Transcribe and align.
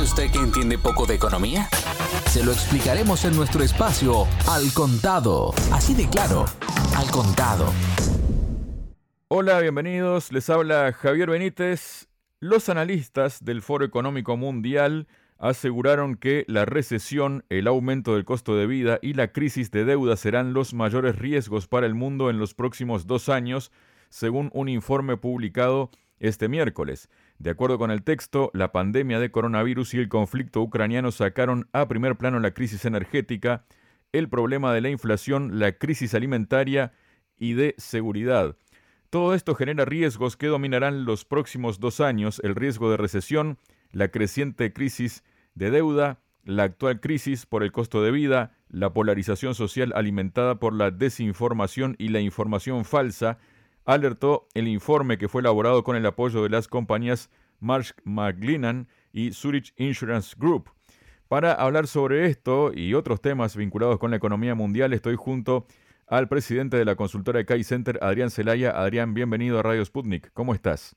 usted 0.00 0.30
que 0.30 0.38
entiende 0.38 0.78
poco 0.78 1.06
de 1.06 1.14
economía? 1.14 1.68
Se 2.26 2.44
lo 2.44 2.52
explicaremos 2.52 3.24
en 3.24 3.36
nuestro 3.36 3.62
espacio 3.62 4.26
Al 4.48 4.72
Contado. 4.72 5.52
Así 5.72 5.94
de 5.94 6.08
claro, 6.08 6.46
Al 6.96 7.10
Contado. 7.10 7.72
Hola, 9.28 9.60
bienvenidos. 9.60 10.32
Les 10.32 10.48
habla 10.48 10.92
Javier 10.92 11.30
Benítez. 11.30 12.08
Los 12.40 12.68
analistas 12.68 13.44
del 13.44 13.62
Foro 13.62 13.84
Económico 13.84 14.36
Mundial 14.36 15.06
aseguraron 15.38 16.16
que 16.16 16.44
la 16.48 16.64
recesión, 16.64 17.44
el 17.48 17.66
aumento 17.66 18.14
del 18.14 18.24
costo 18.24 18.56
de 18.56 18.66
vida 18.66 18.98
y 19.02 19.14
la 19.14 19.32
crisis 19.32 19.70
de 19.70 19.84
deuda 19.84 20.16
serán 20.16 20.52
los 20.52 20.72
mayores 20.74 21.16
riesgos 21.16 21.66
para 21.66 21.86
el 21.86 21.94
mundo 21.94 22.30
en 22.30 22.38
los 22.38 22.54
próximos 22.54 23.06
dos 23.06 23.28
años, 23.28 23.70
según 24.08 24.50
un 24.54 24.68
informe 24.68 25.16
publicado 25.16 25.90
este 26.18 26.48
miércoles. 26.48 27.08
De 27.40 27.48
acuerdo 27.48 27.78
con 27.78 27.90
el 27.90 28.02
texto, 28.02 28.50
la 28.52 28.70
pandemia 28.70 29.18
de 29.18 29.30
coronavirus 29.30 29.94
y 29.94 29.98
el 29.98 30.10
conflicto 30.10 30.60
ucraniano 30.60 31.10
sacaron 31.10 31.70
a 31.72 31.88
primer 31.88 32.16
plano 32.16 32.38
la 32.38 32.50
crisis 32.50 32.84
energética, 32.84 33.64
el 34.12 34.28
problema 34.28 34.74
de 34.74 34.82
la 34.82 34.90
inflación, 34.90 35.58
la 35.58 35.72
crisis 35.72 36.12
alimentaria 36.12 36.92
y 37.38 37.54
de 37.54 37.74
seguridad. 37.78 38.56
Todo 39.08 39.32
esto 39.32 39.54
genera 39.54 39.86
riesgos 39.86 40.36
que 40.36 40.48
dominarán 40.48 41.06
los 41.06 41.24
próximos 41.24 41.80
dos 41.80 42.00
años, 42.00 42.42
el 42.44 42.54
riesgo 42.54 42.90
de 42.90 42.98
recesión, 42.98 43.56
la 43.90 44.08
creciente 44.08 44.74
crisis 44.74 45.24
de 45.54 45.70
deuda, 45.70 46.20
la 46.44 46.64
actual 46.64 47.00
crisis 47.00 47.46
por 47.46 47.62
el 47.62 47.72
costo 47.72 48.02
de 48.02 48.10
vida, 48.10 48.52
la 48.68 48.92
polarización 48.92 49.54
social 49.54 49.94
alimentada 49.96 50.56
por 50.56 50.74
la 50.74 50.90
desinformación 50.90 51.96
y 51.98 52.08
la 52.08 52.20
información 52.20 52.84
falsa, 52.84 53.38
alertó 53.94 54.46
el 54.54 54.68
informe 54.68 55.18
que 55.18 55.28
fue 55.28 55.40
elaborado 55.40 55.82
con 55.82 55.96
el 55.96 56.06
apoyo 56.06 56.44
de 56.44 56.48
las 56.48 56.68
compañías 56.68 57.28
Marsh 57.58 57.90
McLennan 58.04 58.88
y 59.12 59.32
Zurich 59.32 59.74
Insurance 59.76 60.36
Group. 60.38 60.70
Para 61.26 61.52
hablar 61.54 61.88
sobre 61.88 62.26
esto 62.26 62.72
y 62.72 62.94
otros 62.94 63.20
temas 63.20 63.56
vinculados 63.56 63.98
con 63.98 64.12
la 64.12 64.16
economía 64.16 64.54
mundial, 64.54 64.92
estoy 64.92 65.16
junto 65.16 65.66
al 66.06 66.28
presidente 66.28 66.76
de 66.76 66.84
la 66.84 66.94
consultora 66.94 67.44
Kai 67.44 67.64
Center, 67.64 67.98
Adrián 68.00 68.30
Celaya. 68.30 68.70
Adrián, 68.70 69.12
bienvenido 69.12 69.58
a 69.58 69.62
Radio 69.62 69.84
Sputnik. 69.84 70.32
¿Cómo 70.34 70.54
estás? 70.54 70.94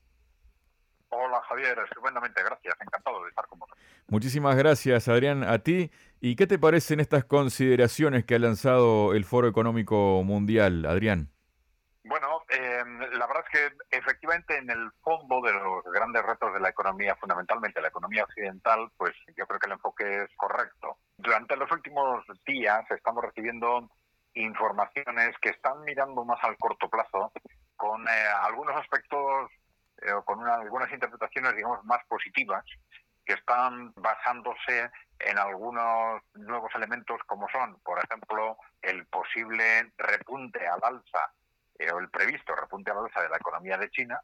Hola 1.09 1.41
Javier, 1.49 1.75
estupendamente, 1.87 2.41
gracias, 2.43 2.75
encantado 2.79 3.23
de 3.23 3.29
estar 3.29 3.47
con 3.47 3.59
vosotros. 3.59 3.83
Muchísimas 4.07 4.55
gracias 4.55 5.07
Adrián, 5.07 5.43
a 5.43 5.59
ti. 5.59 5.89
¿Y 6.21 6.35
qué 6.35 6.45
te 6.45 6.59
parecen 6.59 6.99
estas 6.99 7.25
consideraciones 7.25 8.23
que 8.23 8.35
ha 8.35 8.39
lanzado 8.39 9.13
el 9.13 9.25
Foro 9.25 9.47
Económico 9.47 10.23
Mundial, 10.23 10.85
Adrián? 10.85 11.32
Bueno, 12.05 12.43
eh, 12.49 12.83
la 13.13 13.27
verdad 13.27 13.45
es 13.47 13.69
que 13.89 13.97
efectivamente 13.97 14.57
en 14.57 14.69
el 14.69 14.91
fondo 15.01 15.39
de 15.41 15.53
los 15.53 15.83
grandes 15.85 16.21
retos 16.23 16.53
de 16.53 16.59
la 16.59 16.69
economía, 16.69 17.15
fundamentalmente 17.15 17.79
la 17.79 17.87
economía 17.87 18.25
occidental, 18.25 18.91
pues 18.97 19.13
yo 19.37 19.47
creo 19.47 19.59
que 19.59 19.67
el 19.67 19.73
enfoque 19.73 20.23
es 20.23 20.29
correcto. 20.35 20.97
Durante 21.17 21.55
los 21.55 21.71
últimos 21.71 22.25
días 22.45 22.83
estamos 22.91 23.23
recibiendo 23.23 23.89
informaciones 24.33 25.33
que 25.41 25.49
están 25.49 25.81
mirando 25.83 26.25
más 26.25 26.43
al 26.43 26.57
corto 26.57 26.89
plazo 26.89 27.31
con 27.77 28.05
eh, 28.05 28.27
algunos 28.41 28.75
aspectos 28.75 29.49
eh, 30.01 30.11
con 30.25 30.45
algunas 30.45 30.91
interpretaciones, 30.91 31.55
digamos, 31.55 31.85
más 31.85 32.03
positivas 32.07 32.65
que 33.25 33.33
están 33.33 33.93
basándose 33.95 34.91
en 35.19 35.37
algunos 35.37 36.21
nuevos 36.33 36.75
elementos 36.75 37.21
como 37.27 37.47
son, 37.47 37.79
por 37.79 38.03
ejemplo, 38.03 38.57
el 38.81 39.05
posible 39.05 39.93
repunte 39.97 40.67
al 40.67 40.81
alza 40.83 41.31
el 41.79 42.09
previsto 42.09 42.55
repunte 42.55 42.91
a 42.91 42.93
la 42.93 43.01
alza 43.01 43.21
de 43.21 43.29
la 43.29 43.37
economía 43.37 43.77
de 43.77 43.89
China, 43.89 44.21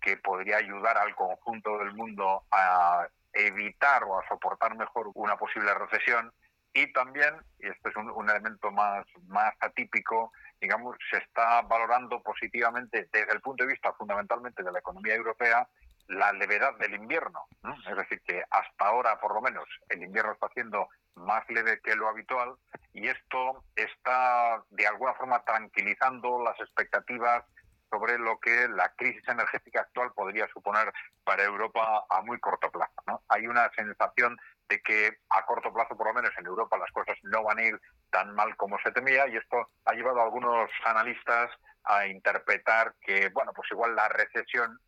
que 0.00 0.16
podría 0.16 0.58
ayudar 0.58 0.98
al 0.98 1.14
conjunto 1.14 1.78
del 1.78 1.94
mundo 1.94 2.44
a 2.50 3.06
evitar 3.32 4.04
o 4.04 4.18
a 4.18 4.28
soportar 4.28 4.76
mejor 4.76 5.10
una 5.14 5.36
posible 5.36 5.72
recesión. 5.74 6.32
Y 6.72 6.92
también, 6.92 7.34
y 7.58 7.68
este 7.68 7.88
es 7.88 7.96
un, 7.96 8.28
elemento 8.28 8.70
más, 8.70 9.06
más 9.28 9.54
atípico, 9.60 10.32
digamos, 10.60 10.96
se 11.10 11.18
está 11.18 11.62
valorando 11.62 12.22
positivamente 12.22 13.08
desde 13.12 13.32
el 13.32 13.40
punto 13.40 13.64
de 13.64 13.72
vista 13.72 13.92
fundamentalmente 13.94 14.62
de 14.62 14.72
la 14.72 14.78
economía 14.78 15.14
europea 15.14 15.66
la 16.08 16.32
levedad 16.32 16.74
del 16.76 16.94
invierno. 16.94 17.46
Es 17.88 17.96
decir, 17.96 18.20
que 18.22 18.42
hasta 18.50 18.86
ahora, 18.86 19.18
por 19.20 19.34
lo 19.34 19.40
menos, 19.40 19.64
el 19.88 20.02
invierno 20.02 20.32
está 20.32 20.48
siendo 20.54 20.88
más 21.14 21.48
leve 21.48 21.80
que 21.82 21.96
lo 21.96 22.08
habitual 22.08 22.54
y 22.92 23.08
esto 23.08 23.64
está 23.74 24.62
de 24.70 24.86
alguna 24.86 25.14
forma 25.14 25.42
tranquilizando 25.44 26.42
las 26.42 26.58
expectativas 26.60 27.44
sobre 27.90 28.18
lo 28.18 28.38
que 28.40 28.68
la 28.68 28.92
crisis 28.96 29.26
energética 29.28 29.82
actual 29.82 30.12
podría 30.12 30.48
suponer 30.48 30.92
para 31.24 31.44
Europa 31.44 32.04
a 32.10 32.20
muy 32.22 32.38
corto 32.40 32.70
plazo. 32.70 33.22
Hay 33.28 33.46
una 33.46 33.70
sensación 33.74 34.36
de 34.68 34.80
que 34.82 35.18
a 35.30 35.44
corto 35.46 35.72
plazo, 35.72 35.96
por 35.96 36.08
lo 36.08 36.14
menos 36.14 36.32
en 36.36 36.46
Europa, 36.46 36.78
las 36.78 36.90
cosas 36.90 37.16
no 37.22 37.44
van 37.44 37.58
a 37.58 37.64
ir 37.64 37.80
tan 38.10 38.34
mal 38.34 38.56
como 38.56 38.78
se 38.80 38.90
temía 38.92 39.28
y 39.28 39.36
esto 39.36 39.70
ha 39.84 39.92
llevado 39.92 40.20
a 40.20 40.24
algunos 40.24 40.70
analistas 40.84 41.50
a 41.84 42.06
interpretar 42.06 42.94
que, 43.00 43.28
bueno, 43.28 43.52
pues 43.54 43.70
igual 43.70 43.94
la 43.94 44.08
recesión 44.08 44.80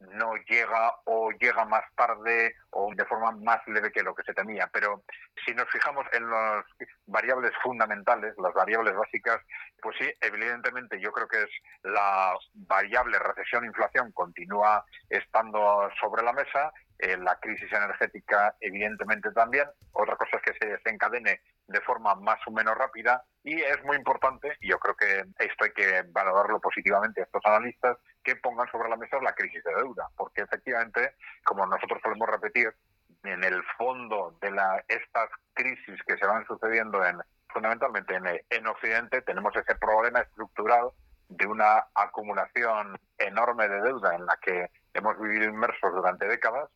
no 0.00 0.34
llega 0.48 0.94
o 1.04 1.30
llega 1.32 1.64
más 1.64 1.84
tarde 1.94 2.54
o 2.70 2.92
de 2.94 3.04
forma 3.06 3.32
más 3.32 3.60
leve 3.66 3.90
que 3.90 4.02
lo 4.02 4.14
que 4.14 4.22
se 4.24 4.34
temía. 4.34 4.68
Pero 4.72 5.04
si 5.44 5.54
nos 5.54 5.68
fijamos 5.70 6.06
en 6.12 6.28
las 6.30 6.64
variables 7.06 7.52
fundamentales, 7.62 8.34
las 8.38 8.52
variables 8.54 8.94
básicas, 8.94 9.40
pues 9.80 9.96
sí, 9.98 10.10
evidentemente 10.20 11.00
yo 11.00 11.12
creo 11.12 11.28
que 11.28 11.42
es 11.42 11.50
la 11.82 12.34
variable 12.54 13.18
recesión-inflación 13.18 14.12
continúa 14.12 14.84
estando 15.08 15.90
sobre 16.00 16.22
la 16.22 16.32
mesa, 16.32 16.72
eh, 16.98 17.16
la 17.18 17.38
crisis 17.38 17.70
energética 17.72 18.54
evidentemente 18.60 19.30
también, 19.32 19.66
otra 19.92 20.16
cosa 20.16 20.38
es 20.38 20.42
que 20.42 20.58
se 20.58 20.72
desencadene 20.72 21.40
de 21.66 21.80
forma 21.82 22.14
más 22.14 22.38
o 22.46 22.50
menos 22.50 22.76
rápida 22.76 23.22
y 23.42 23.60
es 23.60 23.82
muy 23.84 23.96
importante, 23.96 24.56
y 24.60 24.70
yo 24.70 24.78
creo 24.78 24.96
que 24.96 25.24
esto 25.38 25.64
hay 25.64 25.72
que 25.72 26.02
valorarlo 26.08 26.58
positivamente 26.60 27.20
a 27.20 27.24
estos 27.24 27.42
analistas, 27.44 27.96
que 28.26 28.34
pongan 28.34 28.68
sobre 28.72 28.88
la 28.88 28.96
mesa 28.96 29.20
la 29.22 29.34
crisis 29.34 29.62
de 29.62 29.72
deuda, 29.72 30.08
porque 30.16 30.42
efectivamente, 30.42 31.14
como 31.44 31.64
nosotros 31.64 32.00
solemos 32.02 32.28
repetir, 32.28 32.74
en 33.22 33.44
el 33.44 33.62
fondo 33.78 34.36
de 34.40 34.50
la, 34.50 34.84
estas 34.88 35.30
crisis 35.54 36.02
que 36.04 36.16
se 36.16 36.26
van 36.26 36.44
sucediendo 36.44 37.04
en 37.04 37.18
fundamentalmente 37.48 38.16
en, 38.16 38.26
en 38.50 38.66
Occidente, 38.66 39.22
tenemos 39.22 39.54
ese 39.54 39.76
problema 39.76 40.20
estructural 40.20 40.90
de 41.28 41.46
una 41.46 41.86
acumulación 41.94 42.98
enorme 43.16 43.68
de 43.68 43.80
deuda 43.80 44.16
en 44.16 44.26
la 44.26 44.36
que 44.42 44.70
hemos 44.92 45.18
vivido 45.20 45.44
inmersos 45.44 45.94
durante 45.94 46.26
décadas 46.26 46.68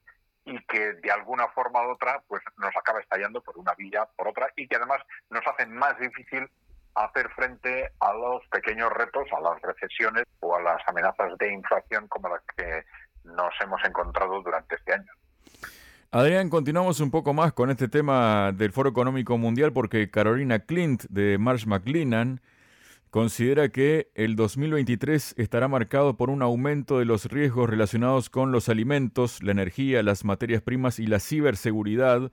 y 0.45 0.65
que 0.67 0.95
de 0.95 1.11
alguna 1.11 1.49
forma 1.49 1.85
u 1.85 1.91
otra 1.91 2.23
pues 2.29 2.43
nos 2.59 2.75
acaba 2.77 3.01
estallando 3.01 3.43
por 3.43 3.59
una 3.59 3.75
vía 3.75 4.09
por 4.17 4.29
otra 4.29 4.51
y 4.55 4.69
que 4.69 4.77
además 4.77 5.03
nos 5.29 5.45
hace 5.47 5.67
más 5.67 5.99
difícil 5.99 6.49
hacer 6.95 7.29
frente 7.31 7.91
a 8.01 8.13
los 8.13 8.43
pequeños 8.51 8.91
retos, 8.93 9.27
a 9.37 9.41
las 9.41 9.61
recesiones 9.63 10.25
o 10.41 10.55
a 10.57 10.63
las 10.63 10.81
amenazas 10.87 11.37
de 11.39 11.53
inflación 11.53 12.09
como 12.09 12.29
las 12.29 12.43
que 12.57 12.85
nos 13.25 13.53
hemos 13.63 13.81
encontrado 13.85 14.43
durante 14.43 14.75
este 14.77 14.95
año. 14.95 15.13
Adrián, 16.13 16.51
continuamos 16.51 16.99
un 16.99 17.13
poco 17.13 17.33
más 17.33 17.53
con 17.53 17.71
este 17.71 17.87
tema 17.87 18.51
del 18.53 18.73
Foro 18.73 18.91
Económico 18.91 19.39
Mundial 19.39 19.73
porque 19.73 20.11
Carolina 20.11 20.59
Clint 20.59 21.05
de 21.09 21.39
Marsh 21.39 21.67
McLennan 21.67 22.41
considera 23.11 23.69
que 23.69 24.11
el 24.15 24.35
2023 24.37 25.35
estará 25.37 25.69
marcado 25.69 26.17
por 26.17 26.31
un 26.31 26.43
aumento 26.43 26.99
de 26.99 27.05
los 27.05 27.27
riesgos 27.27 27.71
relacionados 27.71 28.31
con 28.31 28.51
los 28.51 28.69
alimentos, 28.69 29.43
la 29.43 29.53
energía, 29.53 30.03
las 30.03 30.25
materias 30.25 30.63
primas 30.63 30.99
y 30.99 31.07
la 31.07 31.21
ciberseguridad. 31.21 32.33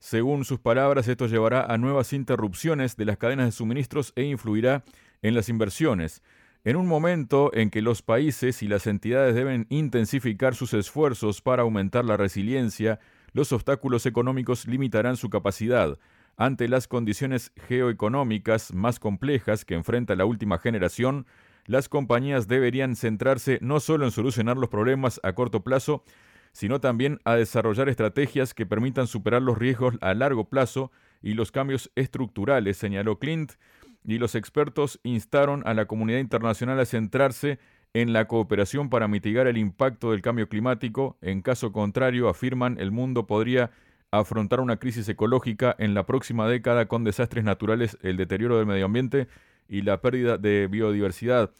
Según 0.00 0.46
sus 0.46 0.58
palabras, 0.58 1.08
esto 1.08 1.26
llevará 1.26 1.66
a 1.66 1.76
nuevas 1.76 2.14
interrupciones 2.14 2.96
de 2.96 3.04
las 3.04 3.18
cadenas 3.18 3.46
de 3.46 3.52
suministros 3.52 4.14
e 4.16 4.24
influirá 4.24 4.82
en 5.20 5.34
las 5.34 5.50
inversiones. 5.50 6.22
En 6.64 6.76
un 6.76 6.86
momento 6.86 7.50
en 7.52 7.68
que 7.68 7.82
los 7.82 8.00
países 8.00 8.62
y 8.62 8.68
las 8.68 8.86
entidades 8.86 9.34
deben 9.34 9.66
intensificar 9.68 10.54
sus 10.54 10.72
esfuerzos 10.72 11.42
para 11.42 11.62
aumentar 11.62 12.06
la 12.06 12.16
resiliencia, 12.16 12.98
los 13.34 13.52
obstáculos 13.52 14.06
económicos 14.06 14.66
limitarán 14.66 15.18
su 15.18 15.28
capacidad. 15.28 15.98
Ante 16.38 16.66
las 16.68 16.88
condiciones 16.88 17.52
geoeconómicas 17.68 18.72
más 18.72 19.00
complejas 19.00 19.66
que 19.66 19.74
enfrenta 19.74 20.16
la 20.16 20.24
última 20.24 20.56
generación, 20.56 21.26
las 21.66 21.90
compañías 21.90 22.48
deberían 22.48 22.96
centrarse 22.96 23.58
no 23.60 23.80
solo 23.80 24.06
en 24.06 24.12
solucionar 24.12 24.56
los 24.56 24.70
problemas 24.70 25.20
a 25.22 25.34
corto 25.34 25.62
plazo, 25.62 26.04
sino 26.52 26.80
también 26.80 27.18
a 27.24 27.34
desarrollar 27.36 27.88
estrategias 27.88 28.54
que 28.54 28.66
permitan 28.66 29.06
superar 29.06 29.42
los 29.42 29.58
riesgos 29.58 29.96
a 30.00 30.14
largo 30.14 30.48
plazo 30.48 30.90
y 31.22 31.34
los 31.34 31.52
cambios 31.52 31.90
estructurales, 31.94 32.76
señaló 32.76 33.18
Clint, 33.18 33.52
y 34.04 34.18
los 34.18 34.34
expertos 34.34 34.98
instaron 35.02 35.62
a 35.66 35.74
la 35.74 35.86
comunidad 35.86 36.20
internacional 36.20 36.80
a 36.80 36.86
centrarse 36.86 37.58
en 37.92 38.12
la 38.12 38.28
cooperación 38.28 38.88
para 38.88 39.08
mitigar 39.08 39.46
el 39.46 39.58
impacto 39.58 40.12
del 40.12 40.22
cambio 40.22 40.48
climático. 40.48 41.18
En 41.20 41.42
caso 41.42 41.72
contrario, 41.72 42.28
afirman, 42.28 42.78
el 42.78 42.92
mundo 42.92 43.26
podría 43.26 43.70
afrontar 44.10 44.60
una 44.60 44.78
crisis 44.78 45.08
ecológica 45.08 45.74
en 45.78 45.94
la 45.94 46.06
próxima 46.06 46.48
década 46.48 46.86
con 46.86 47.04
desastres 47.04 47.44
naturales, 47.44 47.98
el 48.02 48.16
deterioro 48.16 48.58
del 48.58 48.66
medio 48.66 48.86
ambiente 48.86 49.28
y 49.68 49.82
la 49.82 50.00
pérdida 50.00 50.38
de 50.38 50.66
biodiversidad. 50.66 51.52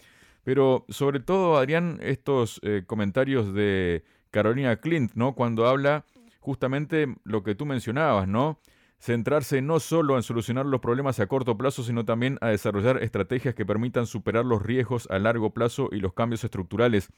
Pero 0.42 0.87
sobre 0.88 1.20
todo, 1.20 1.58
Adrián, 1.58 1.98
estos 2.02 2.60
eh, 2.62 2.84
comentarios 2.87 3.52
de 3.54 4.04
Carolina 4.31 4.77
Clint, 4.77 5.12
¿no? 5.15 5.35
Cuando 5.35 5.67
habla 5.67 6.05
justamente 6.41 7.06
lo 7.25 7.43
que 7.43 7.55
tú 7.55 7.67
mencionabas, 7.67 8.27
¿no? 8.27 8.61
Centrarse 8.99 9.62
no 9.62 9.81
solo 9.81 10.17
en 10.17 10.23
solucionar 10.23 10.67
los 10.67 10.81
problemas 10.81 11.21
a 11.21 11.27
corto 11.27 11.56
plazo, 11.56 11.82
sino 11.82 12.05
también 12.05 12.38
a 12.41 12.49
desarrollar 12.49 13.03
estrategias 13.03 13.55
que 13.55 13.65
permitan 13.65 14.06
superar 14.06 14.44
los 14.44 14.62
riesgos 14.62 15.09
a 15.11 15.19
largo 15.19 15.55
plazo 15.55 15.88
y 15.91 16.00
los 16.00 16.12
cambios 16.12 16.44
estructurales. 16.44 17.11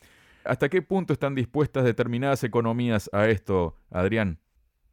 ¿Hasta 0.45 0.69
qué 0.69 0.83
punto 0.83 1.13
están 1.13 1.35
dispuestas 1.35 1.85
determinadas 1.85 2.45
economías 2.45 3.11
a 3.13 3.27
esto, 3.27 3.77
Adrián? 3.91 4.39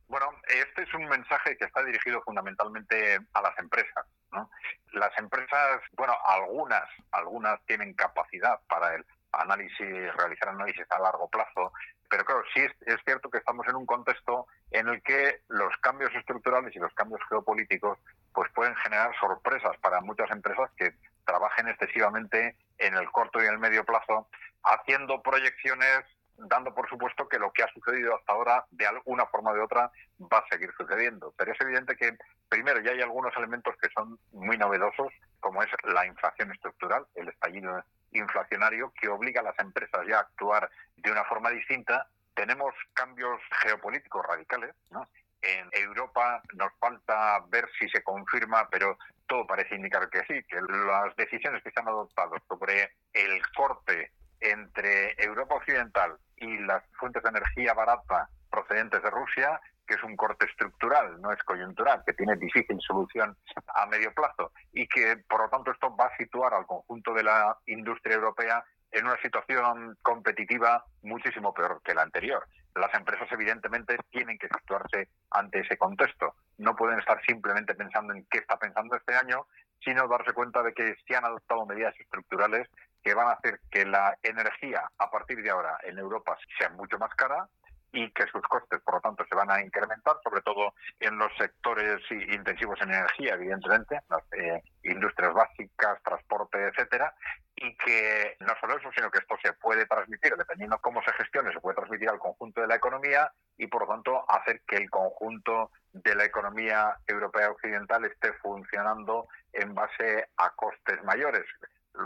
Bueno, 0.07 0.27
este 0.47 0.83
es 0.83 0.93
un 0.95 1.07
mensaje 1.07 1.57
que 1.57 1.65
está 1.65 1.83
dirigido 1.83 2.21
fundamentalmente 2.23 3.19
a 3.33 3.41
las 3.41 3.57
empresas. 3.59 4.05
¿no? 4.31 4.49
Las 4.93 5.15
empresas, 5.17 5.81
bueno, 5.93 6.13
algunas, 6.25 6.83
algunas 7.11 7.63
tienen 7.65 7.93
capacidad 7.93 8.59
para 8.67 8.95
el 8.95 9.05
análisis, 9.31 10.13
realizar 10.17 10.49
análisis 10.49 10.85
a 10.89 10.99
largo 10.99 11.29
plazo, 11.29 11.71
pero 12.09 12.25
claro, 12.25 12.43
sí 12.53 12.61
es, 12.61 12.99
cierto 13.05 13.29
que 13.29 13.37
estamos 13.37 13.67
en 13.67 13.75
un 13.75 13.85
contexto 13.85 14.47
en 14.71 14.87
el 14.87 15.01
que 15.03 15.41
los 15.47 15.75
cambios 15.77 16.13
estructurales 16.15 16.75
y 16.75 16.79
los 16.79 16.93
cambios 16.93 17.21
geopolíticos 17.29 17.97
pues 18.33 18.51
pueden 18.53 18.75
generar 18.77 19.11
sorpresas 19.19 19.77
para 19.77 20.01
muchas 20.01 20.29
empresas 20.31 20.69
que 20.75 20.93
trabajen 21.25 21.67
excesivamente 21.67 22.55
en 22.77 22.95
el 22.95 23.09
corto 23.11 23.41
y 23.41 23.45
en 23.45 23.53
el 23.53 23.59
medio 23.59 23.85
plazo, 23.85 24.27
haciendo 24.63 25.21
proyecciones 25.21 26.03
dando 26.47 26.73
por 26.73 26.87
supuesto 26.89 27.27
que 27.27 27.39
lo 27.39 27.51
que 27.51 27.63
ha 27.63 27.73
sucedido 27.73 28.15
hasta 28.15 28.33
ahora, 28.33 28.65
de 28.71 28.87
alguna 28.87 29.25
forma 29.25 29.51
o 29.51 29.55
de 29.55 29.61
otra, 29.61 29.91
va 30.21 30.39
a 30.39 30.47
seguir 30.49 30.71
sucediendo. 30.77 31.33
Pero 31.37 31.51
es 31.51 31.61
evidente 31.61 31.95
que, 31.95 32.17
primero, 32.47 32.79
ya 32.81 32.91
hay 32.91 33.01
algunos 33.01 33.35
elementos 33.35 33.75
que 33.81 33.89
son 33.89 34.17
muy 34.31 34.57
novedosos, 34.57 35.11
como 35.39 35.61
es 35.61 35.69
la 35.83 36.05
inflación 36.05 36.51
estructural, 36.51 37.05
el 37.15 37.29
estallido 37.29 37.83
inflacionario, 38.11 38.93
que 38.99 39.07
obliga 39.07 39.41
a 39.41 39.45
las 39.45 39.59
empresas 39.59 40.01
ya 40.07 40.17
a 40.17 40.21
actuar 40.21 40.69
de 40.97 41.11
una 41.11 41.23
forma 41.25 41.49
distinta. 41.49 42.07
Tenemos 42.33 42.73
cambios 42.93 43.39
geopolíticos 43.61 44.25
radicales, 44.25 44.75
¿no? 44.91 45.07
En 45.41 45.69
Europa 45.71 46.41
nos 46.53 46.71
falta 46.79 47.39
ver 47.49 47.69
si 47.79 47.87
se 47.89 48.03
confirma, 48.03 48.67
pero 48.69 48.97
todo 49.27 49.47
parece 49.47 49.75
indicar 49.75 50.09
que 50.09 50.19
sí, 50.25 50.43
que 50.43 50.59
las 50.61 51.15
decisiones 51.15 51.63
que 51.63 51.71
se 51.71 51.79
han 51.79 51.87
adoptado 51.87 52.35
sobre 52.47 52.91
el 53.13 53.41
corte 53.55 54.11
entre 54.41 55.15
Europa 55.23 55.55
Occidental 55.55 56.17
y 56.37 56.57
las 56.59 56.83
fuentes 56.93 57.23
de 57.23 57.29
energía 57.29 57.73
barata 57.73 58.29
procedentes 58.49 59.01
de 59.03 59.09
Rusia, 59.09 59.61
que 59.89 59.95
es 59.95 60.03
un 60.03 60.15
corte 60.15 60.45
estructural, 60.45 61.19
no 61.19 61.31
es 61.31 61.41
coyuntural, 61.43 62.03
que 62.05 62.13
tiene 62.13 62.35
difícil 62.35 62.79
solución 62.79 63.35
a 63.73 63.87
medio 63.87 64.13
plazo 64.13 64.51
y 64.71 64.87
que, 64.87 65.17
por 65.27 65.41
lo 65.41 65.49
tanto, 65.49 65.71
esto 65.71 65.95
va 65.97 66.05
a 66.05 66.15
situar 66.15 66.53
al 66.53 66.67
conjunto 66.67 67.11
de 67.11 67.23
la 67.23 67.57
industria 67.65 68.15
europea 68.15 68.63
en 68.91 69.05
una 69.07 69.19
situación 69.19 69.97
competitiva 70.03 70.85
muchísimo 71.01 71.55
peor 71.55 71.81
que 71.83 71.95
la 71.95 72.03
anterior. 72.03 72.45
Las 72.75 72.93
empresas, 72.93 73.27
evidentemente, 73.31 73.97
tienen 74.11 74.37
que 74.37 74.47
situarse 74.59 75.09
ante 75.31 75.61
ese 75.61 75.75
contexto. 75.75 76.35
No 76.59 76.75
pueden 76.75 76.99
estar 76.99 77.19
simplemente 77.25 77.73
pensando 77.73 78.13
en 78.13 78.27
qué 78.29 78.37
está 78.37 78.57
pensando 78.57 78.95
este 78.95 79.15
año, 79.15 79.47
sino 79.83 80.07
darse 80.07 80.33
cuenta 80.33 80.61
de 80.61 80.73
que 80.73 80.95
se 81.07 81.15
han 81.15 81.25
adoptado 81.25 81.65
medidas 81.65 81.99
estructurales 81.99 82.67
que 83.01 83.15
van 83.15 83.27
a 83.27 83.31
hacer 83.31 83.59
que 83.71 83.85
la 83.85 84.15
energía 84.21 84.83
a 84.99 85.09
partir 85.09 85.41
de 85.41 85.49
ahora 85.49 85.79
en 85.81 85.97
Europa 85.97 86.37
sea 86.59 86.69
mucho 86.69 86.99
más 86.99 87.13
cara 87.15 87.49
y 87.91 88.11
que 88.11 88.25
sus 88.27 88.41
costes, 88.43 88.79
por 88.81 88.95
lo 88.95 89.01
tanto, 89.01 89.25
se 89.27 89.35
van 89.35 89.49
a 89.51 89.61
incrementar, 89.61 90.17
sobre 90.23 90.41
todo 90.41 90.73
en 90.99 91.17
los 91.17 91.31
sectores 91.37 91.99
intensivos 92.11 92.79
en 92.81 92.93
energía, 92.93 93.33
evidentemente, 93.33 93.99
las 94.09 94.23
eh, 94.33 94.63
industrias 94.83 95.33
básicas, 95.33 96.01
transporte, 96.03 96.61
etcétera, 96.67 97.13
y 97.55 97.75
que 97.77 98.37
no 98.39 98.53
solo 98.61 98.77
eso, 98.77 98.89
sino 98.95 99.09
que 99.09 99.19
esto 99.19 99.35
se 99.43 99.53
puede 99.53 99.85
transmitir, 99.85 100.35
dependiendo 100.35 100.77
cómo 100.79 101.01
se 101.03 101.13
gestione, 101.13 101.51
se 101.51 101.59
puede 101.59 101.75
transmitir 101.75 102.09
al 102.09 102.19
conjunto 102.19 102.61
de 102.61 102.67
la 102.67 102.75
economía 102.75 103.31
y, 103.57 103.67
por 103.67 103.81
lo 103.81 103.87
tanto, 103.87 104.25
hacer 104.29 104.61
que 104.67 104.77
el 104.77 104.89
conjunto 104.89 105.71
de 105.91 106.15
la 106.15 106.25
economía 106.25 106.95
europea 107.07 107.51
occidental 107.51 108.05
esté 108.05 108.33
funcionando 108.33 109.27
en 109.53 109.73
base 109.73 110.29
a 110.37 110.51
costes 110.51 111.03
mayores 111.03 111.45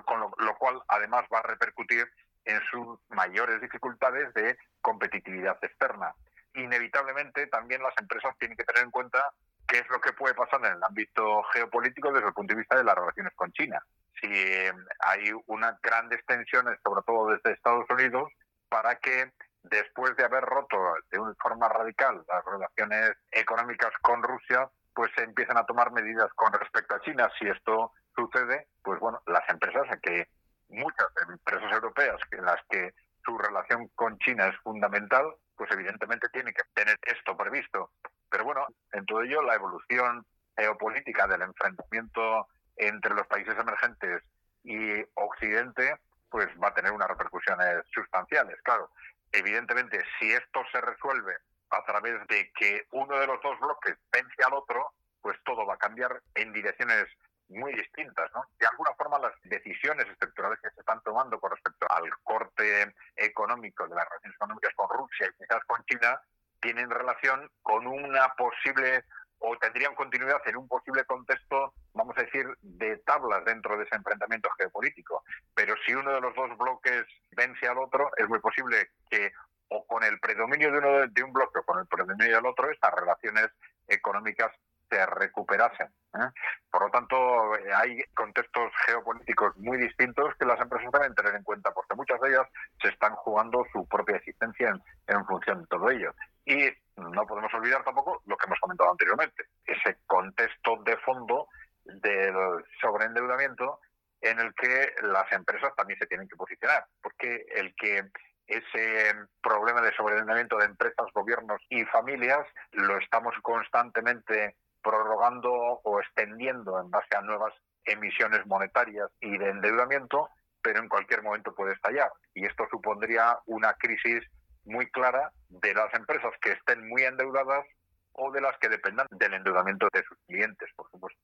con 0.05 0.19
lo, 0.19 0.57
cual 0.57 0.81
además 0.87 1.23
va 1.33 1.39
a 1.39 1.47
repercutir 1.47 2.07
en 2.45 2.59
sus 2.71 2.99
mayores 3.09 3.61
dificultades 3.61 4.33
de 4.33 4.57
competitividad 4.83 5.57
externa. 5.63 6.13
Inevitablemente 6.53 7.47
también 7.47 7.81
las 7.81 7.97
empresas 7.99 8.37
tienen 8.37 8.55
que 8.55 8.65
tener 8.65 8.83
en 8.83 8.91
cuenta 8.91 9.33
qué 9.67 9.79
es 9.79 9.89
lo 9.89 9.99
que 9.99 10.13
puede 10.13 10.35
pasar 10.35 10.63
en 10.65 10.73
el 10.73 10.83
ámbito 10.83 11.41
geopolítico 11.51 12.11
desde 12.11 12.27
el 12.27 12.33
punto 12.33 12.53
de 12.53 12.59
vista 12.59 12.77
de 12.77 12.83
las 12.83 12.95
relaciones 12.95 13.33
con 13.33 13.51
China. 13.53 13.83
Si 14.21 14.27
eh, 14.27 14.71
hay 14.99 15.31
unas 15.47 15.81
grandes 15.81 16.23
tensiones, 16.27 16.77
sobre 16.83 17.01
todo 17.07 17.29
desde 17.29 17.53
Estados 17.53 17.89
Unidos, 17.89 18.31
para 18.69 18.95
que 18.95 19.31
después 19.63 20.15
de 20.15 20.25
haber 20.25 20.43
roto 20.43 20.77
de 21.09 21.19
una 21.19 21.33
forma 21.41 21.69
radical 21.69 22.23
las 22.27 22.45
relaciones 22.45 23.13
económicas 23.31 23.91
con 24.01 24.21
Rusia, 24.21 24.69
pues 24.93 25.11
se 25.15 25.23
empiezan 25.23 25.57
a 25.57 25.65
tomar 25.65 25.91
medidas 25.91 26.31
con 26.35 26.53
respecto 26.53 26.95
a 26.95 27.01
China. 27.01 27.31
Si 27.39 27.47
esto 27.47 27.91
sucede, 28.15 28.67
pues 28.83 28.99
bueno, 28.99 29.21
las 29.25 29.47
empresas, 29.49 29.87
que 30.01 30.27
muchas 30.69 31.07
empresas 31.27 31.71
europeas 31.71 32.19
en 32.31 32.45
las 32.45 32.61
que 32.69 32.93
su 33.25 33.37
relación 33.37 33.87
con 33.95 34.17
China 34.19 34.47
es 34.47 34.57
fundamental, 34.57 35.35
pues 35.55 35.71
evidentemente 35.71 36.27
tienen 36.29 36.53
que 36.53 36.63
tener 36.73 36.97
esto 37.03 37.37
previsto. 37.37 37.91
Pero 38.29 38.43
bueno, 38.43 38.65
en 38.91 39.05
todo 39.05 39.21
ello 39.21 39.41
la 39.41 39.55
evolución 39.55 40.25
geopolítica 40.55 41.27
del 41.27 41.41
enfrentamiento 41.41 42.47
entre 42.75 43.13
los 43.13 43.27
países 43.27 43.57
emergentes 43.57 44.23
y 44.63 45.03
Occidente, 45.15 45.95
pues 46.29 46.47
va 46.61 46.69
a 46.69 46.73
tener 46.73 46.91
unas 46.91 47.07
repercusiones 47.07 47.83
sustanciales. 47.93 48.59
Claro, 48.63 48.89
evidentemente, 49.31 50.03
si 50.19 50.31
esto 50.31 50.63
se 50.71 50.81
resuelve 50.81 51.35
a 51.69 51.83
través 51.85 52.25
de 52.27 52.51
que 52.55 52.87
uno 52.91 53.19
de 53.19 53.27
los 53.27 53.41
dos 53.41 53.59
bloques 53.59 53.95
vence 54.11 54.43
al 54.45 54.53
otro, 54.53 54.93
pues 55.21 55.37
todo 55.43 55.65
va 55.65 55.75
a 55.75 55.77
cambiar 55.77 56.21
en 56.35 56.53
direcciones 56.53 57.05
muy 57.49 57.73
distintas. 57.73 58.31
¿no? 58.33 58.45
De 58.59 58.67
alguna 58.67 58.93
forma, 58.95 59.19
las 59.19 59.33
decisiones 59.43 60.07
estructurales 60.07 60.59
que 60.61 60.69
se 60.71 60.79
están 60.79 61.01
tomando 61.03 61.39
con 61.39 61.51
respecto 61.51 61.85
al 61.89 62.09
corte 62.23 62.93
económico 63.15 63.87
de 63.87 63.95
las 63.95 64.07
relaciones 64.09 64.35
económicas 64.35 64.73
con 64.75 64.89
Rusia 64.89 65.27
y 65.27 65.43
quizás 65.43 65.63
con 65.65 65.83
China 65.85 66.19
tienen 66.59 66.89
relación 66.89 67.49
con 67.61 67.85
una 67.87 68.29
posible 68.35 69.03
o 69.45 69.57
tendrían 69.57 69.93
continuidad 69.95 70.41
en 70.45 70.55
un 70.55 70.69
posible 70.69 71.03
contexto, 71.03 71.73
vamos 71.93 72.17
a 72.17 72.21
decir, 72.21 72.47
de 72.61 72.97
tablas 72.99 73.43
dentro 73.43 73.77
de 73.77 73.83
ese 73.83 73.95
enfrentamiento 73.95 74.49
geopolítico. 74.57 75.21
Pero 75.53 75.75
si 75.85 75.93
uno 75.93 76.13
de 76.13 76.21
los 76.21 76.33
dos 76.33 76.57
bloques 76.57 77.03
vence 77.31 77.67
al 77.67 77.77
otro, 77.77 78.09
es 78.15 78.27
muy 78.29 78.39
posible 78.39 78.91
que 79.09 79.33
o 79.67 79.85
con 79.85 80.03
el 80.03 80.19
predominio 80.19 80.71
de 80.71 80.77
uno 80.77 81.07
de 81.07 81.23
un 81.23 81.33
bloque 81.33 81.59
o 81.59 81.63
con 81.63 81.79
el 81.79 81.87
predominio 81.87 82.35
del 82.35 82.45
otro, 82.45 82.71
estas 82.71 82.93
relaciones 82.93 83.49
económicas 83.87 84.51
se 84.93 85.05
recuperasen. 85.05 85.87
¿eh? 85.87 86.29
Por 86.69 86.83
lo 86.83 86.91
tanto, 86.91 87.55
eh, 87.55 87.73
hay 87.73 88.03
contextos 88.13 88.71
geopolíticos 88.85 89.57
muy 89.57 89.77
distintos 89.77 90.35
que 90.39 90.45
las 90.45 90.59
empresas 90.59 90.91
deben 90.91 91.15
tener 91.15 91.35
en 91.35 91.43
cuenta, 91.43 91.71
porque 91.71 91.95
muchas 91.95 92.19
de 92.21 92.29
ellas 92.29 92.47
se 92.81 92.89
están 92.89 93.15
jugando 93.15 93.65
su 93.71 93.87
propia 93.87 94.17
existencia 94.17 94.75
en, 95.07 95.25
función 95.25 95.61
de 95.61 95.67
todo 95.67 95.89
ello. 95.89 96.13
Y 96.45 96.69
no 96.97 97.25
podemos 97.25 97.53
olvidar 97.53 97.83
tampoco 97.83 98.21
lo 98.25 98.37
que 98.37 98.45
hemos 98.45 98.59
comentado 98.59 98.91
anteriormente, 98.91 99.45
ese 99.65 99.97
contexto 100.05 100.77
de 100.83 100.97
fondo 100.97 101.47
del 101.85 102.35
sobreendeudamiento 102.81 103.79
en 104.21 104.39
el 104.39 104.53
que 104.53 104.93
las 105.01 105.29
empresas 105.31 105.75
también 105.75 105.99
se 105.99 106.07
tienen 106.07 106.27
que 106.29 106.37
posicionar, 106.37 106.85
porque 107.01 107.45
el 107.55 107.75
que 107.75 108.09
ese 108.47 109.13
problema 109.41 109.81
de 109.81 109.93
sobreendeudamiento 109.95 110.57
de 110.57 110.65
empresas, 110.65 111.07
gobiernos 111.13 111.61
y 111.69 111.83
familias 111.85 112.45
lo 112.71 112.97
estamos 112.97 113.33
constantemente 113.41 114.55
prorrogando 114.83 115.51
o 115.51 115.99
extendiendo 115.99 116.79
en 116.79 116.91
base 116.91 117.15
a 117.15 117.21
nuevas 117.21 117.53
emisiones 117.85 118.45
monetarias 118.45 119.09
y 119.21 119.37
de 119.37 119.49
endeudamiento, 119.49 120.29
pero 120.61 120.79
en 120.79 120.89
cualquier 120.89 121.23
momento 121.23 121.53
puede 121.55 121.73
estallar. 121.73 122.11
Y 122.33 122.45
esto 122.45 122.65
supondría 122.69 123.37
una 123.45 123.73
crisis 123.73 124.23
muy 124.65 124.89
clara 124.91 125.31
de 125.49 125.73
las 125.73 125.93
empresas 125.93 126.31
que 126.41 126.51
estén 126.51 126.87
muy 126.87 127.03
endeudadas 127.03 127.65
o 128.13 128.31
de 128.31 128.41
las 128.41 128.57
que 128.59 128.69
dependan 128.69 129.07
del 129.11 129.33
endeudamiento 129.33 129.87
de 129.91 130.03
sus 130.03 130.17
clientes, 130.27 130.69
por 130.75 130.89
supuesto. 130.91 131.19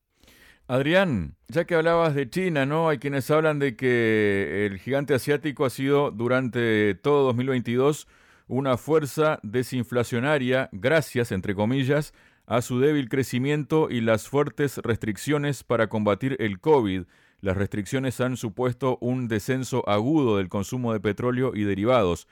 Adrián, 0.67 1.35
ya 1.47 1.65
que 1.65 1.75
hablabas 1.75 2.13
de 2.13 2.29
China, 2.29 2.65
¿no? 2.65 2.89
Hay 2.89 2.99
quienes 2.99 3.31
hablan 3.31 3.57
de 3.57 3.75
que 3.75 4.67
el 4.67 4.77
gigante 4.77 5.15
asiático 5.15 5.65
ha 5.65 5.69
sido 5.69 6.11
durante 6.11 6.93
todo 6.95 7.23
2022 7.25 8.07
una 8.47 8.77
fuerza 8.77 9.39
desinflacionaria 9.41 10.69
gracias, 10.71 11.31
entre 11.31 11.55
comillas, 11.55 12.13
a 12.49 12.63
su 12.63 12.79
débil 12.79 13.09
crecimiento 13.09 13.91
y 13.91 14.01
las 14.01 14.27
fuertes 14.27 14.79
restricciones 14.79 15.63
para 15.63 15.87
combatir 15.87 16.35
el 16.39 16.59
COVID. 16.59 17.03
Las 17.41 17.55
restricciones 17.55 18.19
han 18.21 18.37
supuesto 18.37 18.97
un 19.01 19.27
descenso 19.27 19.87
agudo 19.87 20.37
del 20.37 20.49
consumo 20.49 20.91
de 20.91 20.99
petróleo 20.99 21.51
y 21.53 21.61
derivados. 21.61 22.27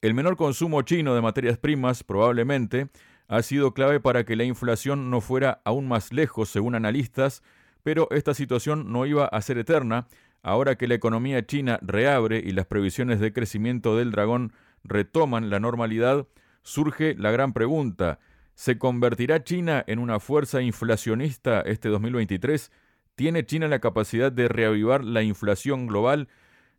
El 0.00 0.14
menor 0.14 0.36
consumo 0.36 0.80
chino 0.82 1.14
de 1.14 1.20
materias 1.20 1.58
primas 1.58 2.02
probablemente 2.02 2.88
ha 3.28 3.42
sido 3.42 3.74
clave 3.74 4.00
para 4.00 4.24
que 4.24 4.36
la 4.36 4.44
inflación 4.44 5.10
no 5.10 5.20
fuera 5.20 5.60
aún 5.66 5.86
más 5.86 6.14
lejos, 6.14 6.48
según 6.48 6.74
analistas, 6.74 7.42
pero 7.82 8.08
esta 8.10 8.32
situación 8.32 8.90
no 8.90 9.04
iba 9.04 9.26
a 9.26 9.42
ser 9.42 9.58
eterna. 9.58 10.08
Ahora 10.42 10.76
que 10.76 10.88
la 10.88 10.94
economía 10.94 11.44
china 11.44 11.78
reabre 11.82 12.38
y 12.38 12.52
las 12.52 12.64
previsiones 12.64 13.20
de 13.20 13.34
crecimiento 13.34 13.98
del 13.98 14.12
dragón 14.12 14.54
retoman 14.82 15.50
la 15.50 15.60
normalidad, 15.60 16.26
surge 16.62 17.14
la 17.18 17.30
gran 17.32 17.52
pregunta, 17.52 18.18
¿se 18.58 18.76
convertirá 18.76 19.44
China 19.44 19.84
en 19.86 20.00
una 20.00 20.18
fuerza 20.18 20.60
inflacionista 20.60 21.60
este 21.60 21.90
2023? 21.90 22.72
¿Tiene 23.14 23.46
China 23.46 23.68
la 23.68 23.78
capacidad 23.78 24.32
de 24.32 24.48
reavivar 24.48 25.04
la 25.04 25.22
inflación 25.22 25.86
global? 25.86 26.28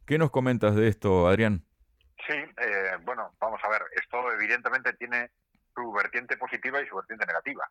¿Qué 0.06 0.18
nos 0.18 0.30
comentas 0.30 0.76
de 0.76 0.90
esto, 0.90 1.30
Adrián? 1.30 1.64
Sí, 2.28 2.34
eh, 2.34 2.98
bueno, 3.06 3.34
vamos 3.40 3.62
a 3.64 3.70
ver, 3.70 3.82
esto 3.96 4.30
evidentemente 4.34 4.92
tiene 4.92 5.30
su 5.74 5.90
vertiente 5.94 6.36
positiva 6.36 6.82
y 6.82 6.88
su 6.88 6.98
vertiente 6.98 7.26
negativa. 7.26 7.66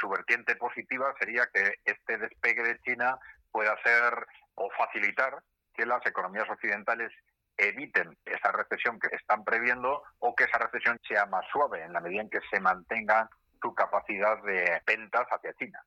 Su 0.00 0.08
vertiente 0.08 0.56
positiva 0.56 1.12
sería 1.18 1.46
que 1.52 1.74
este 1.84 2.16
despegue 2.16 2.62
de 2.62 2.80
China 2.80 3.18
pueda 3.52 3.76
ser 3.84 4.26
o 4.54 4.70
facilitar 4.70 5.36
que 5.74 5.84
las 5.84 6.04
economías 6.06 6.48
occidentales 6.48 7.12
eviten 7.58 8.16
esa 8.24 8.52
recesión 8.52 8.98
que 8.98 9.14
están 9.14 9.44
previendo 9.44 10.02
o 10.20 10.34
que 10.34 10.44
esa 10.44 10.56
recesión 10.56 10.98
sea 11.06 11.26
más 11.26 11.44
suave 11.52 11.84
en 11.84 11.92
la 11.92 12.00
medida 12.00 12.22
en 12.22 12.30
que 12.30 12.40
se 12.50 12.58
mantenga 12.58 13.28
su 13.60 13.74
capacidad 13.74 14.42
de 14.42 14.82
ventas 14.86 15.26
hacia 15.30 15.54
China. 15.54 15.82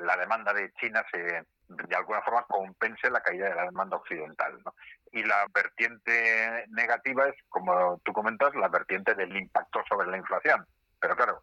la 0.00 0.16
demanda 0.16 0.52
de 0.52 0.72
China 0.74 1.04
se 1.10 1.44
de 1.68 1.96
alguna 1.96 2.22
forma 2.22 2.44
compense 2.44 3.10
la 3.10 3.20
caída 3.20 3.48
de 3.48 3.54
la 3.54 3.64
demanda 3.64 3.96
occidental. 3.96 4.60
Y 5.12 5.24
la 5.24 5.46
vertiente 5.52 6.66
negativa 6.68 7.26
es, 7.28 7.34
como 7.48 7.98
tú 8.04 8.12
comentas, 8.12 8.54
la 8.54 8.68
vertiente 8.68 9.14
del 9.14 9.36
impacto 9.36 9.82
sobre 9.88 10.08
la 10.08 10.18
inflación. 10.18 10.66
Pero 11.00 11.16
claro, 11.16 11.42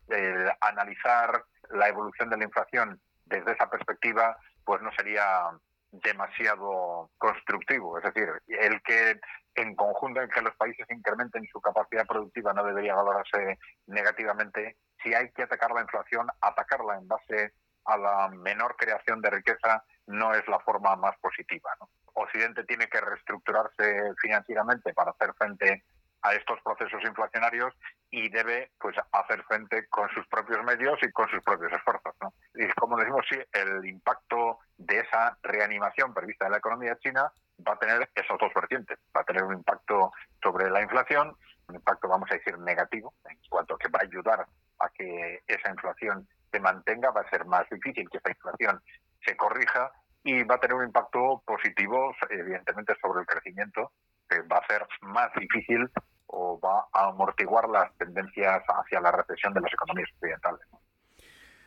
analizar 0.61 1.43
la 1.69 1.87
evolución 1.87 2.29
de 2.29 2.37
la 2.37 2.45
inflación 2.45 2.99
desde 3.25 3.51
esa 3.51 3.69
perspectiva, 3.69 4.37
pues 4.63 4.81
no 4.81 4.91
sería 4.93 5.49
demasiado 5.91 7.11
constructivo. 7.17 7.97
Es 7.97 8.03
decir, 8.03 8.29
el 8.47 8.81
que 8.81 9.19
en 9.55 9.75
conjunto 9.75 10.21
en 10.21 10.29
que 10.29 10.41
los 10.41 10.55
países 10.55 10.87
incrementen 10.89 11.45
su 11.51 11.61
capacidad 11.61 12.07
productiva 12.07 12.53
no 12.53 12.63
debería 12.63 12.95
valorarse 12.95 13.59
negativamente. 13.87 14.77
Si 15.03 15.13
hay 15.13 15.29
que 15.31 15.43
atacar 15.43 15.71
la 15.71 15.81
inflación, 15.81 16.27
atacarla 16.41 16.97
en 16.97 17.07
base 17.07 17.53
a 17.85 17.97
la 17.97 18.29
menor 18.29 18.75
creación 18.77 19.21
de 19.21 19.29
riqueza 19.29 19.83
no 20.07 20.33
es 20.33 20.47
la 20.47 20.59
forma 20.59 20.95
más 20.95 21.17
positiva. 21.19 21.75
Occidente 22.13 22.63
tiene 22.63 22.87
que 22.87 23.01
reestructurarse 23.01 24.13
financieramente 24.21 24.93
para 24.93 25.11
hacer 25.11 25.33
frente 25.33 25.83
a 26.21 26.33
estos 26.33 26.59
procesos 26.61 27.03
inflacionarios 27.03 27.73
y 28.09 28.29
debe 28.29 28.71
pues 28.79 28.95
hacer 29.11 29.43
frente 29.43 29.87
con 29.89 30.07
sus 30.09 30.25
propios 30.27 30.63
medios 30.63 30.97
y 31.01 31.11
con 31.11 31.27
sus 31.29 31.43
propios 31.43 31.73
esfuerzos. 31.73 32.13
Y 32.55 32.67
como 32.73 32.97
decimos, 32.97 33.25
sí, 33.29 33.37
el 33.51 33.85
impacto 33.85 34.59
de 34.77 34.99
esa 34.99 35.37
reanimación 35.43 36.13
prevista 36.13 36.45
en 36.45 36.53
la 36.53 36.59
economía 36.59 36.97
china 36.99 37.31
va 37.67 37.73
a 37.73 37.79
tener 37.79 38.09
esos 38.15 38.37
dos 38.39 38.53
vertientes. 38.53 38.97
Va 39.15 39.21
a 39.21 39.25
tener 39.25 39.43
un 39.43 39.53
impacto 39.53 40.13
sobre 40.41 40.69
la 40.69 40.81
inflación, 40.81 41.35
un 41.67 41.75
impacto, 41.75 42.07
vamos 42.07 42.31
a 42.31 42.35
decir, 42.35 42.57
negativo, 42.59 43.13
en 43.29 43.37
cuanto 43.49 43.75
a 43.75 43.77
que 43.77 43.89
va 43.89 43.99
a 43.99 44.03
ayudar 44.03 44.45
a 44.79 44.89
que 44.89 45.43
esa 45.47 45.69
inflación 45.69 46.27
se 46.51 46.59
mantenga, 46.59 47.11
va 47.11 47.12
a 47.23 47.29
ser 47.29 47.45
más 47.45 47.67
difícil 47.69 48.09
que 48.09 48.17
esa 48.17 48.29
inflación 48.29 48.81
se 49.25 49.35
corrija 49.35 49.91
y 50.23 50.43
va 50.43 50.55
a 50.55 50.59
tener 50.59 50.75
un 50.75 50.85
impacto 50.85 51.43
positivo, 51.45 52.15
evidentemente, 52.29 52.93
sobre 53.01 53.21
el 53.21 53.27
crecimiento, 53.27 53.91
que 54.29 54.41
va 54.41 54.57
a 54.57 54.67
ser 54.67 54.87
más 55.01 55.29
difícil 55.35 55.89
o 56.27 56.59
va 56.59 56.87
a 56.93 57.09
amortiguar 57.09 57.67
las 57.69 57.95
tendencias 57.97 58.63
hacia 58.67 59.01
la 59.01 59.11
recesión 59.11 59.53
de 59.53 59.61
las 59.61 59.73
economías 59.73 60.09
occidentales. 60.15 60.61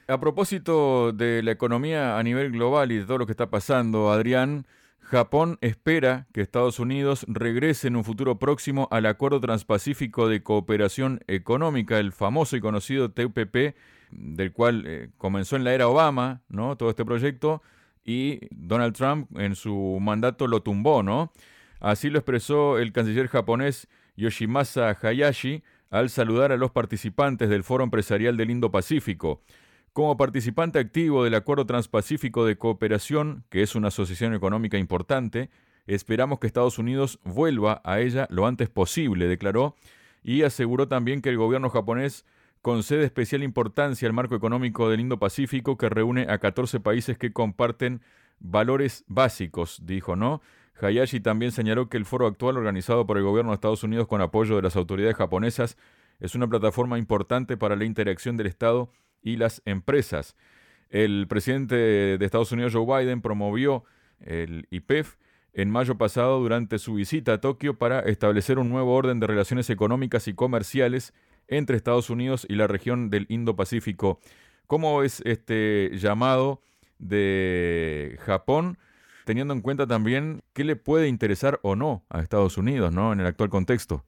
A 0.08 0.18
propósito 0.18 1.12
de 1.12 1.42
la 1.42 1.50
economía 1.50 2.18
a 2.18 2.22
nivel 2.22 2.52
global 2.52 2.92
y 2.92 2.98
de 2.98 3.04
todo 3.04 3.18
lo 3.18 3.26
que 3.26 3.32
está 3.32 3.50
pasando, 3.50 4.12
Adrián, 4.12 4.66
Japón 5.00 5.58
espera 5.60 6.26
que 6.32 6.40
Estados 6.40 6.80
Unidos 6.80 7.24
regrese 7.28 7.88
en 7.88 7.96
un 7.96 8.04
futuro 8.04 8.38
próximo 8.38 8.88
al 8.90 9.06
Acuerdo 9.06 9.40
Transpacífico 9.40 10.28
de 10.28 10.42
Cooperación 10.42 11.20
Económica, 11.28 11.98
el 11.98 12.12
famoso 12.12 12.56
y 12.56 12.60
conocido 12.60 13.12
TPP, 13.12 13.76
del 14.10 14.52
cual 14.52 14.84
eh, 14.86 15.10
comenzó 15.18 15.56
en 15.56 15.64
la 15.64 15.74
era 15.74 15.88
Obama, 15.88 16.42
¿no? 16.48 16.76
Todo 16.76 16.90
este 16.90 17.04
proyecto 17.04 17.62
y 18.04 18.40
Donald 18.50 18.94
Trump 18.94 19.28
en 19.38 19.54
su 19.56 19.98
mandato 20.00 20.46
lo 20.46 20.62
tumbó, 20.62 21.02
¿no? 21.02 21.32
Así 21.80 22.08
lo 22.08 22.18
expresó 22.18 22.78
el 22.78 22.92
canciller 22.92 23.28
japonés 23.28 23.88
Yoshimasa 24.16 24.96
Hayashi 25.02 25.62
al 25.90 26.10
saludar 26.10 26.52
a 26.52 26.56
los 26.56 26.70
participantes 26.70 27.48
del 27.48 27.64
Foro 27.64 27.84
Empresarial 27.84 28.36
del 28.36 28.50
Indo-Pacífico. 28.50 29.42
Como 29.92 30.16
participante 30.16 30.78
activo 30.78 31.24
del 31.24 31.34
Acuerdo 31.34 31.66
Transpacífico 31.66 32.44
de 32.44 32.58
Cooperación, 32.58 33.44
que 33.48 33.62
es 33.62 33.74
una 33.74 33.88
asociación 33.88 34.34
económica 34.34 34.78
importante, 34.78 35.50
esperamos 35.86 36.38
que 36.38 36.46
Estados 36.46 36.78
Unidos 36.78 37.18
vuelva 37.24 37.80
a 37.84 38.00
ella 38.00 38.26
lo 38.30 38.46
antes 38.46 38.68
posible, 38.68 39.26
declaró, 39.26 39.74
y 40.22 40.42
aseguró 40.42 40.88
también 40.88 41.22
que 41.22 41.30
el 41.30 41.38
gobierno 41.38 41.70
japonés 41.70 42.26
concede 42.66 43.04
especial 43.04 43.44
importancia 43.44 44.08
al 44.08 44.12
marco 44.12 44.34
económico 44.34 44.90
del 44.90 44.98
Indo-Pacífico 44.98 45.76
que 45.76 45.88
reúne 45.88 46.26
a 46.28 46.38
14 46.38 46.80
países 46.80 47.16
que 47.16 47.32
comparten 47.32 48.00
valores 48.40 49.04
básicos, 49.06 49.82
dijo, 49.86 50.16
¿no? 50.16 50.42
Hayashi 50.80 51.20
también 51.20 51.52
señaló 51.52 51.88
que 51.88 51.96
el 51.96 52.04
foro 52.04 52.26
actual 52.26 52.56
organizado 52.56 53.06
por 53.06 53.18
el 53.18 53.22
gobierno 53.22 53.52
de 53.52 53.54
Estados 53.54 53.84
Unidos 53.84 54.08
con 54.08 54.20
apoyo 54.20 54.56
de 54.56 54.62
las 54.62 54.74
autoridades 54.74 55.14
japonesas 55.14 55.78
es 56.18 56.34
una 56.34 56.48
plataforma 56.48 56.98
importante 56.98 57.56
para 57.56 57.76
la 57.76 57.84
interacción 57.84 58.36
del 58.36 58.48
Estado 58.48 58.90
y 59.22 59.36
las 59.36 59.62
empresas. 59.64 60.34
El 60.90 61.28
presidente 61.28 61.76
de 61.76 62.24
Estados 62.24 62.50
Unidos, 62.50 62.72
Joe 62.74 62.84
Biden, 62.84 63.22
promovió 63.22 63.84
el 64.18 64.66
IPEF 64.70 65.18
en 65.52 65.70
mayo 65.70 65.98
pasado 65.98 66.40
durante 66.40 66.80
su 66.80 66.94
visita 66.94 67.34
a 67.34 67.40
Tokio 67.40 67.78
para 67.78 68.00
establecer 68.00 68.58
un 68.58 68.70
nuevo 68.70 68.92
orden 68.92 69.20
de 69.20 69.28
relaciones 69.28 69.70
económicas 69.70 70.26
y 70.26 70.34
comerciales 70.34 71.14
entre 71.48 71.76
Estados 71.76 72.10
Unidos 72.10 72.46
y 72.48 72.56
la 72.56 72.66
región 72.66 73.10
del 73.10 73.26
Indo-Pacífico. 73.28 74.20
¿Cómo 74.66 75.02
es 75.02 75.20
este 75.24 75.90
llamado 75.94 76.60
de 76.98 78.18
Japón? 78.24 78.78
teniendo 79.26 79.52
en 79.52 79.60
cuenta 79.60 79.88
también 79.88 80.44
qué 80.54 80.62
le 80.62 80.76
puede 80.76 81.08
interesar 81.08 81.58
o 81.62 81.74
no 81.74 82.04
a 82.08 82.20
Estados 82.20 82.56
Unidos, 82.56 82.92
¿no? 82.92 83.12
En 83.12 83.18
el 83.18 83.26
actual 83.26 83.50
contexto. 83.50 84.04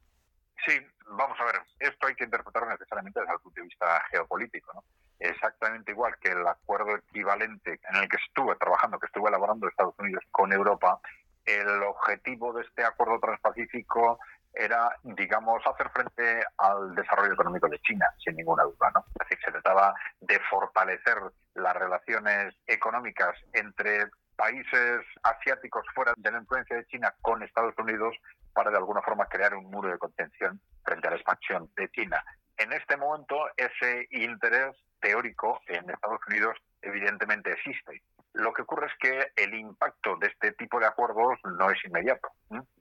Sí, 0.65 0.79
vamos 1.11 1.37
a 1.41 1.45
ver, 1.45 1.57
esto 1.81 2.07
hay 2.07 2.15
que 2.15 2.23
interpretarlo 2.23 2.71
necesariamente 2.71 3.19
desde 3.19 3.33
el 3.33 3.41
punto 3.41 3.61
de 3.61 3.67
vista 3.67 4.01
geopolítico, 4.13 4.73
¿no? 4.75 4.85
Exactamente 5.19 5.91
igual 5.91 6.15
que 6.21 6.31
el 6.31 6.47
acuerdo 6.47 6.97
equivalente 6.97 7.81
en 7.91 7.97
el 7.97 8.09
que 8.09 8.19
estuve 8.29 8.55
trabajando, 8.55 9.01
que 9.01 9.07
estuvo 9.07 9.29
elaborando 9.29 9.67
Estados 9.67 9.99
Unidos 9.99 10.23
con 10.31 10.53
Europa, 10.53 11.01
el 11.45 11.83
objetivo 11.83 12.53
de 12.53 12.63
este 12.63 12.85
acuerdo 12.85 13.19
transpacífico 13.19 14.21
era, 14.53 14.91
digamos, 15.03 15.63
hacer 15.67 15.91
frente 15.91 16.43
al 16.59 16.95
desarrollo 16.95 17.33
económico 17.33 17.69
de 17.69 17.79
China, 17.81 18.07
sin 18.23 18.37
ninguna 18.37 18.65
duda. 18.65 18.91
¿no? 18.95 19.05
Es 19.09 19.29
decir, 19.29 19.39
se 19.45 19.53
trataba 19.53 19.95
de 20.21 20.41
fortalecer 20.51 21.19
las 21.55 21.75
relaciones 21.75 22.55
económicas 22.67 23.35
entre 23.53 24.07
países 24.37 25.01
asiáticos 25.25 25.85
fuera 25.95 26.13
de 26.17 26.31
la 26.31 26.39
influencia 26.39 26.77
de 26.77 26.87
China 26.87 27.13
con 27.21 27.43
Estados 27.43 27.75
Unidos 27.77 28.15
para 28.53 28.71
de 28.71 28.77
alguna 28.77 29.03
forma 29.03 29.27
crear 29.27 29.55
un 29.55 29.69
muro 29.71 29.89
de 29.89 29.99
contención 29.99 30.61
frente 30.85 31.09
a 31.09 31.11
la 31.11 31.17
expansión 31.17 31.69
de 31.77 31.89
China. 31.91 32.23
En 32.57 32.73
este 32.73 32.97
momento 32.97 33.37
ese 33.57 34.07
interés 34.11 34.77
teórico 35.01 35.61
en 35.67 35.91
Estados 35.91 36.21
Unidos 36.29 36.57
evidentemente 36.83 37.53
existe. 37.53 38.03
Lo 38.33 38.53
que 38.53 38.63
ocurre 38.63 38.87
es 38.87 38.93
que 39.01 39.43
el 39.43 39.55
impacto 39.55 40.17
de 40.17 40.29
este 40.29 40.53
tipo 40.53 40.79
de 40.79 40.87
acuerdos 40.87 41.39
no 41.45 41.71
es 41.71 41.85
inmediato. 41.85 42.29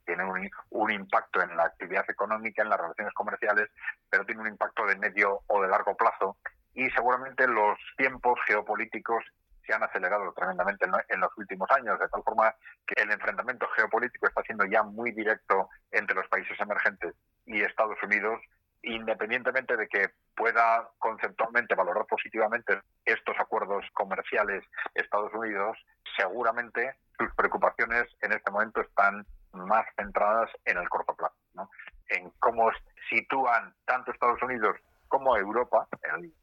Tiene 0.08 0.24
un, 0.24 0.50
un, 0.72 0.92
impacto 0.92 1.42
en 1.42 1.56
la 1.56 1.66
actividad 1.66 2.10
económica, 2.10 2.64
en 2.64 2.70
las 2.70 2.80
relaciones 2.80 3.14
comerciales, 3.14 3.70
pero 4.10 4.26
tiene 4.26 4.42
un 4.42 4.48
impacto 4.48 4.86
de 4.88 4.96
medio 4.96 5.42
o 5.46 5.62
de 5.62 5.68
largo 5.68 5.96
plazo. 5.96 6.38
Y 6.74 6.90
seguramente 6.92 7.48
los 7.48 7.78
tiempos 7.98 8.40
geopolíticos 8.48 9.24
se 9.68 9.74
han 9.74 9.84
acelerado 9.84 10.32
tremendamente 10.34 10.86
en 11.10 11.20
los 11.20 11.38
últimos 11.38 11.70
años, 11.72 12.00
de 12.00 12.08
tal 12.08 12.24
forma 12.24 12.56
que 12.88 13.02
el 13.02 13.12
enfrentamiento 13.12 13.68
geopolítico 13.76 14.28
está 14.28 14.42
siendo 14.44 14.66
ya 14.66 14.82
muy 14.82 15.12
directo 15.12 15.70
entre 15.92 16.16
los 16.16 16.28
países 16.30 16.58
emergentes 16.60 17.14
y 17.46 17.62
Estados 17.62 18.02
Unidos, 18.02 18.40
independientemente 18.82 19.76
de 19.76 19.88
que 19.88 20.10
pueda 20.36 20.90
conceptualmente 21.00 21.76
valorar 21.76 22.06
positivamente 22.06 22.80
estos 23.06 23.36
acuerdos 23.40 23.86
comerciales 23.94 24.64
Estados 24.96 25.34
Unidos, 25.34 25.78
seguramente 26.18 26.96
sus 27.18 27.34
preocupaciones 27.36 28.06
en 28.22 28.32
este 28.32 28.52
momento 28.52 28.82
están 28.82 29.26
más 29.60 29.86
centradas 29.96 30.50
en 30.66 30.78
el 30.78 30.90
corto 30.90 31.16
plazo, 31.16 31.70
en 32.10 32.30
cómo 32.40 32.70
sitúan 33.10 33.74
tanto 33.86 34.12
Estados 34.12 34.42
Unidos 34.44 34.78
como 35.08 35.38
Europa, 35.38 35.88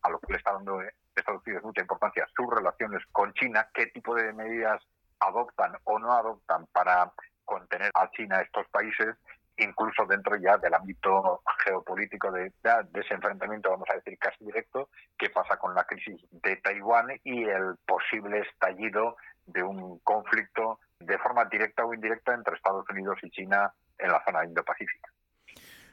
a 0.02 0.11
lo 0.11 0.18
que 0.21 0.33
le 0.33 0.38
está 0.38 0.52
dando 0.52 0.80
Estados 1.14 1.42
Unidos 1.47 1.64
mucha 1.64 1.83
importancia 1.83 2.26
sus 2.35 2.52
relaciones 2.52 3.02
con 3.12 3.33
China, 3.35 3.68
qué 3.75 3.87
tipo 3.87 4.14
de 4.14 4.33
medidas 4.33 4.83
adoptan 5.21 5.73
o 5.85 5.99
no 5.99 6.12
adoptan 6.12 6.66
para 6.73 7.12
contener 7.44 7.90
a 7.94 8.11
China 8.11 8.40
estos 8.40 8.66
países, 8.68 9.16
incluso 9.56 10.06
dentro 10.06 10.37
ya 10.37 10.56
del 10.59 10.75
ámbito 10.75 11.42
geopolítico 11.64 12.33
de, 12.33 12.52
de, 12.62 13.00
ese 13.00 13.14
enfrentamiento, 13.14 13.71
vamos 13.71 13.88
a 13.90 13.94
decir, 13.94 14.18
casi 14.18 14.44
directo, 14.44 14.88
qué 15.18 15.30
pasa 15.30 15.56
con 15.59 15.75
la 15.75 15.85
crisis 15.85 16.21
de 16.30 16.56
Taiwán 16.56 17.09
y 17.23 17.44
el 17.44 17.76
posible 17.87 18.40
estallido 18.40 19.16
de 19.47 19.62
un 19.62 19.99
conflicto 20.00 20.80
de 21.04 21.18
forma 21.18 21.44
directa 21.46 21.84
o 21.84 21.94
indirecta 21.94 22.34
entre 22.34 22.56
Estados 22.56 22.84
Unidos 22.90 23.18
y 23.23 23.30
China 23.30 23.73
en 23.99 24.11
la 24.11 24.23
zona 24.25 24.44
Indo-Pacífica. 24.44 25.11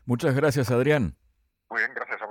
Muchas 0.06 0.36
gracias, 0.36 0.72
Adrián. 0.72 1.16
Muy 1.70 1.80
bien, 1.80 1.94
gracias 1.94 2.22